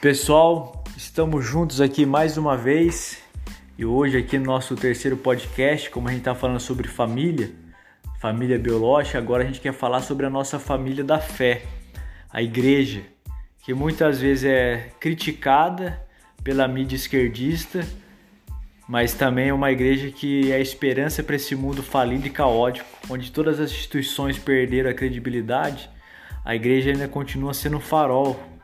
[0.00, 3.20] Pessoal, estamos juntos aqui mais uma vez
[3.76, 7.50] e hoje aqui no nosso terceiro podcast, como a gente está falando sobre família,
[8.20, 11.62] família biológica, agora a gente quer falar sobre a nossa família da fé,
[12.30, 13.02] a igreja,
[13.64, 16.00] que muitas vezes é criticada
[16.44, 17.84] pela mídia esquerdista,
[18.88, 23.32] mas também é uma igreja que é esperança para esse mundo falido e caótico, onde
[23.32, 25.90] todas as instituições perderam a credibilidade.
[26.44, 28.57] A igreja ainda continua sendo um farol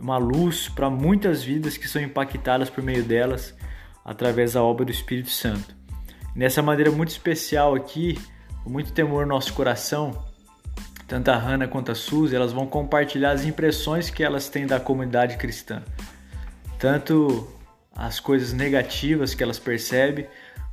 [0.00, 3.54] uma luz para muitas vidas que são impactadas por meio delas
[4.04, 5.74] através da obra do Espírito Santo.
[6.34, 8.18] Nessa maneira muito especial aqui,
[8.62, 10.24] com muito temor no nosso coração,
[11.08, 14.78] tanto a Hannah quanto a Suzy, elas vão compartilhar as impressões que elas têm da
[14.78, 15.82] comunidade cristã.
[16.78, 17.48] Tanto
[17.94, 20.26] as coisas negativas que elas percebem,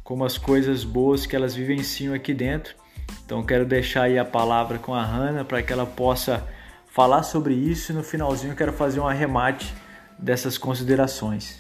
[0.04, 2.76] como as coisas boas que elas vivenciam aqui dentro.
[3.24, 6.46] Então quero deixar aí a palavra com a Hannah para que ela possa
[6.94, 9.74] falar sobre isso e no finalzinho eu quero fazer um arremate
[10.18, 11.58] dessas considerações.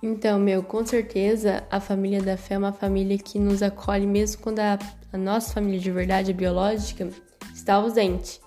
[0.00, 4.40] Então, meu, com certeza a família da fé é uma família que nos acolhe mesmo
[4.40, 4.78] quando a,
[5.12, 7.10] a nossa família de verdade, a biológica,
[7.52, 8.40] está ausente.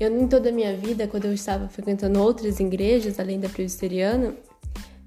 [0.00, 4.34] Eu, em toda a minha vida, quando eu estava frequentando outras igrejas, além da presbiteriana,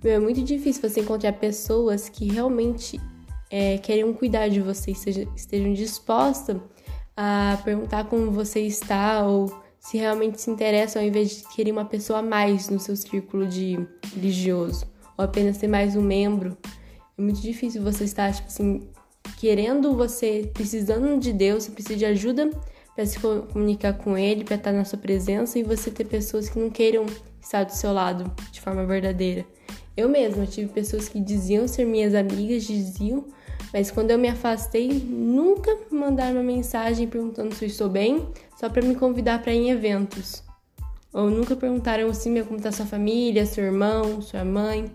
[0.04, 3.02] meu, é muito difícil você encontrar pessoas que realmente
[3.50, 6.58] é, querem cuidar de você, estejam dispostas
[7.18, 11.86] a perguntar como você está ou se realmente se interessa ao invés de querer uma
[11.86, 13.78] pessoa a mais no seu círculo de
[14.16, 16.58] religioso ou apenas ser mais um membro.
[17.16, 18.90] É muito difícil você estar, tipo assim,
[19.38, 22.50] querendo você, precisando de Deus, você precisa de ajuda
[22.96, 26.58] para se comunicar com Ele, para estar na sua presença e você ter pessoas que
[26.58, 27.06] não queiram
[27.40, 29.46] estar do seu lado de forma verdadeira.
[29.96, 33.28] Eu mesma tive pessoas que diziam ser minhas amigas, diziam,
[33.74, 38.28] mas quando eu me afastei, nunca mandaram uma mensagem perguntando se eu estou bem,
[38.60, 40.44] só para me convidar para ir em eventos.
[41.14, 44.92] Ou nunca perguntaram assim, meu, como tá sua família, seu irmão, sua mãe.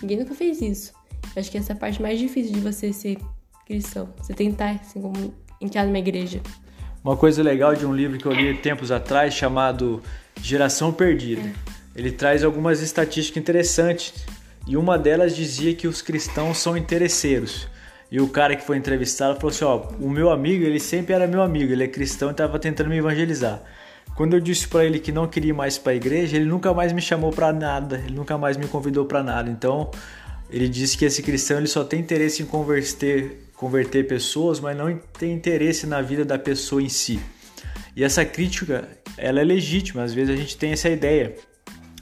[0.00, 0.92] Ninguém nunca fez isso.
[1.34, 3.18] Eu acho que essa é a parte mais difícil de você ser
[3.66, 4.08] cristão.
[4.18, 6.40] Você tentar, assim, como entrar numa igreja.
[7.02, 10.00] Uma coisa legal de um livro que eu li tempos atrás, chamado
[10.40, 11.42] Geração Perdida.
[11.42, 11.52] É.
[11.96, 14.14] Ele traz algumas estatísticas interessantes.
[14.66, 17.68] E uma delas dizia que os cristãos são interesseiros.
[18.14, 21.26] E o cara que foi entrevistado falou assim: Ó, o meu amigo, ele sempre era
[21.26, 23.60] meu amigo, ele é cristão e estava tentando me evangelizar.
[24.14, 26.72] Quando eu disse para ele que não queria ir mais para a igreja, ele nunca
[26.72, 29.50] mais me chamou para nada, ele nunca mais me convidou para nada.
[29.50, 29.90] Então,
[30.48, 34.96] ele disse que esse cristão ele só tem interesse em converter, converter pessoas, mas não
[35.18, 37.18] tem interesse na vida da pessoa em si.
[37.96, 38.86] E essa crítica,
[39.18, 41.34] ela é legítima, às vezes a gente tem essa ideia.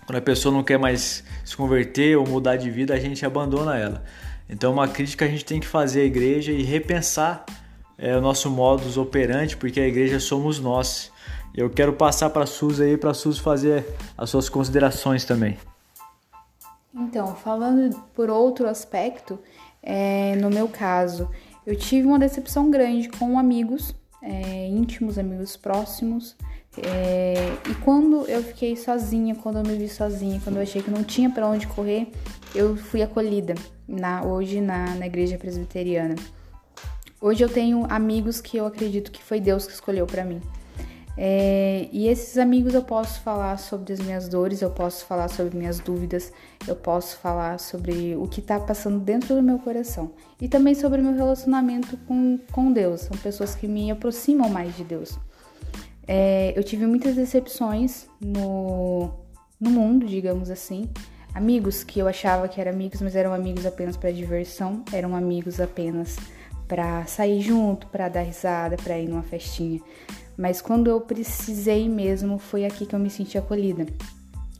[0.04, 3.78] Quando a pessoa não quer mais se converter ou mudar de vida, a gente abandona
[3.78, 4.04] ela.
[4.52, 7.46] Então, uma crítica a gente tem que fazer à igreja e repensar
[7.96, 11.10] é, o nosso modus operandi, porque a igreja somos nós.
[11.54, 13.86] Eu quero passar para a Suzy aí, para a Suzy fazer
[14.16, 15.56] as suas considerações também.
[16.94, 19.38] Então, falando por outro aspecto,
[19.82, 21.30] é, no meu caso,
[21.66, 26.36] eu tive uma decepção grande com amigos é, íntimos, amigos próximos.
[26.76, 27.34] É,
[27.70, 31.02] e quando eu fiquei sozinha, quando eu me vi sozinha, quando eu achei que não
[31.02, 32.12] tinha para onde correr,
[32.54, 33.54] eu fui acolhida
[33.92, 36.16] na, hoje na, na igreja presbiteriana.
[37.20, 40.40] Hoje eu tenho amigos que eu acredito que foi Deus que escolheu para mim.
[41.16, 45.56] É, e esses amigos eu posso falar sobre as minhas dores, eu posso falar sobre
[45.56, 46.32] minhas dúvidas,
[46.66, 51.02] eu posso falar sobre o que está passando dentro do meu coração e também sobre
[51.02, 53.02] o meu relacionamento com, com Deus.
[53.02, 55.18] São pessoas que me aproximam mais de Deus.
[56.08, 59.10] É, eu tive muitas decepções no,
[59.60, 60.88] no mundo, digamos assim,
[61.34, 65.60] Amigos que eu achava que eram amigos, mas eram amigos apenas para diversão, eram amigos
[65.60, 66.16] apenas
[66.68, 69.80] para sair junto, para dar risada, para ir numa festinha.
[70.36, 73.86] Mas quando eu precisei mesmo, foi aqui que eu me senti acolhida.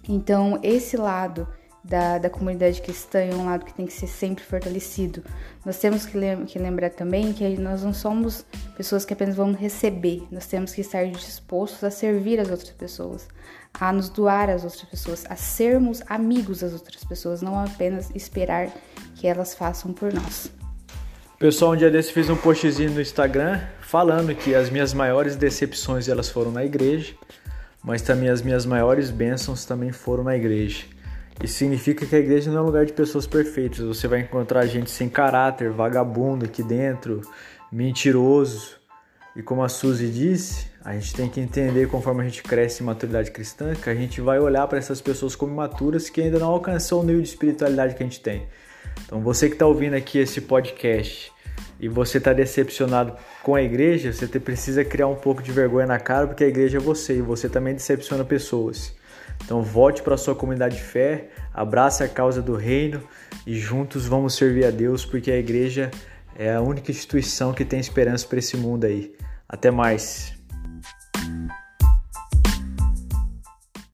[0.09, 1.47] Então, esse lado
[1.85, 5.23] da, da comunidade cristã é um lado que tem que ser sempre fortalecido.
[5.65, 8.45] Nós temos que, lem que lembrar também que nós não somos
[8.77, 13.29] pessoas que apenas vamos receber, nós temos que estar dispostos a servir as outras pessoas,
[13.75, 18.71] a nos doar às outras pessoas, a sermos amigos das outras pessoas, não apenas esperar
[19.17, 20.51] que elas façam por nós.
[21.39, 26.09] Pessoal, um dia desse fiz um postzinho no Instagram falando que as minhas maiores decepções
[26.09, 27.15] elas foram na igreja,
[27.83, 30.85] mas também as minhas maiores bênçãos também foram na igreja.
[31.43, 33.81] Isso significa que a igreja não é um lugar de pessoas perfeitas.
[33.81, 37.21] Você vai encontrar gente sem caráter, vagabundo aqui dentro,
[37.71, 38.77] mentiroso.
[39.35, 42.87] E como a Suzy disse, a gente tem que entender conforme a gente cresce em
[42.87, 46.49] maturidade cristã, que a gente vai olhar para essas pessoas como imaturas que ainda não
[46.49, 48.47] alcançou o nível de espiritualidade que a gente tem.
[49.05, 51.33] Então você que está ouvindo aqui esse podcast,
[51.81, 55.99] e você está decepcionado com a igreja, você precisa criar um pouco de vergonha na
[55.99, 58.95] cara, porque a igreja é você e você também decepciona pessoas.
[59.45, 63.03] Então volte para sua comunidade de fé, abrace a causa do reino
[63.47, 65.91] e juntos vamos servir a Deus, porque a igreja
[66.37, 69.15] é a única instituição que tem esperança para esse mundo aí.
[69.49, 70.33] Até mais.